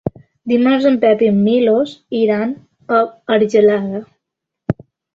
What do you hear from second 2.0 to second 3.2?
iran a